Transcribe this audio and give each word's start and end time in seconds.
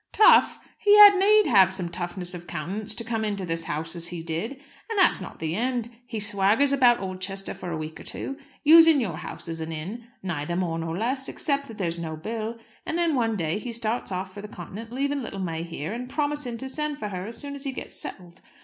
"Tough! 0.13 0.57
He 0.79 0.97
had 0.97 1.15
need 1.19 1.45
have 1.45 1.71
some 1.71 1.87
toughness 1.87 2.33
of 2.33 2.47
countenance 2.47 2.95
to 2.95 3.03
come 3.03 3.23
into 3.23 3.45
this 3.45 3.65
house 3.65 3.95
as 3.95 4.07
he 4.07 4.23
did. 4.23 4.53
And 4.89 4.97
that's 4.97 5.21
not 5.21 5.37
the 5.37 5.53
end. 5.55 5.91
He 6.07 6.19
swaggers 6.19 6.71
about 6.71 6.99
Oldchester 6.99 7.53
for 7.53 7.69
a 7.69 7.77
week 7.77 7.99
or 7.99 8.03
two, 8.03 8.35
using 8.63 8.99
your 8.99 9.17
house 9.17 9.47
as 9.47 9.61
an 9.61 9.71
inn, 9.71 10.07
neither 10.23 10.55
more 10.55 10.79
nor 10.79 10.97
less 10.97 11.29
except 11.29 11.67
that 11.67 11.77
there's 11.77 11.99
no 11.99 12.15
bill; 12.17 12.57
and 12.83 12.97
then 12.97 13.13
one 13.13 13.35
day 13.35 13.59
he 13.59 13.71
starts 13.71 14.11
off 14.11 14.33
for 14.33 14.41
the 14.41 14.47
Continent, 14.47 14.91
leaving 14.91 15.21
little 15.21 15.39
May 15.39 15.61
here, 15.61 15.93
and 15.93 16.09
promising 16.09 16.57
to 16.57 16.67
send 16.67 16.97
for 16.97 17.09
her 17.09 17.27
as 17.27 17.37
soon 17.37 17.53
as 17.53 17.63
he 17.63 17.71
gets 17.71 17.95
settled. 17.95 18.41